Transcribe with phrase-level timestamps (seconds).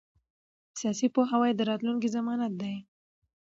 [0.79, 2.75] سیاسي پوهاوی د راتلونکي ضمانت دی